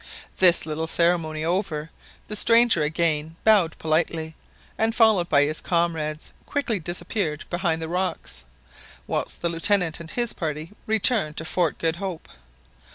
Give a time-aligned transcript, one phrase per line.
[0.37, 1.91] This little ceremony over,
[2.27, 4.33] the stranger again bowed politely,
[4.75, 8.43] and, followed by his comrades, quickly disappeared behind the rocks,
[9.05, 12.27] whilst the Lieutenant and his party returned to Fort Good Hope.